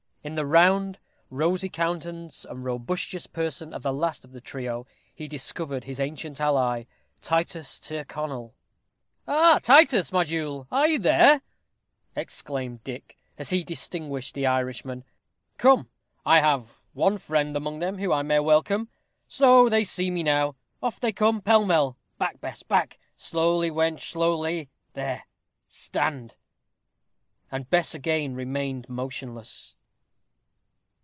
In 0.23 0.35
the 0.35 0.45
round, 0.45 0.99
rosy 1.31 1.67
countenance 1.67 2.45
and 2.45 2.63
robustious 2.63 3.25
person 3.25 3.73
of 3.73 3.81
the 3.81 3.91
last 3.91 4.23
of 4.23 4.33
the 4.33 4.39
trio 4.39 4.85
he 5.15 5.27
discovered 5.27 5.85
his 5.85 5.99
ancient 5.99 6.39
ally, 6.39 6.83
Titus 7.21 7.79
Tyrconnel. 7.79 8.53
"Ah, 9.27 9.57
Titus, 9.63 10.11
my 10.11 10.23
jewel, 10.23 10.67
are 10.71 10.87
you 10.87 10.99
there?" 10.99 11.41
exclaimed 12.15 12.83
Dick, 12.83 13.17
as 13.39 13.49
he 13.49 13.63
distinguished 13.63 14.35
the 14.35 14.45
Irishman. 14.45 15.03
"Come, 15.57 15.89
I 16.23 16.39
have 16.39 16.83
one 16.93 17.17
friend 17.17 17.57
among 17.57 17.79
them 17.79 17.97
whom 17.97 18.11
I 18.13 18.21
may 18.21 18.39
welcome. 18.39 18.89
So, 19.27 19.69
they 19.69 19.83
see 19.83 20.11
me 20.11 20.21
now. 20.21 20.55
Off 20.83 20.99
they 20.99 21.13
come, 21.13 21.41
pell 21.41 21.65
mell. 21.65 21.97
Back, 22.19 22.39
Bess, 22.39 22.61
back! 22.61 22.99
slowly, 23.15 23.71
wench, 23.71 24.01
slowly 24.01 24.69
there 24.93 25.25
stand!" 25.67 26.35
And 27.51 27.67
Bess 27.71 27.95
again 27.95 28.35
remained 28.35 28.87
motionless. 28.87 29.75